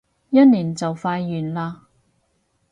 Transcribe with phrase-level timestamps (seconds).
[0.31, 1.71] 一年就快完嘞